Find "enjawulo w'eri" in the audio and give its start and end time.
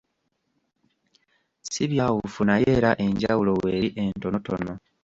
3.05-3.89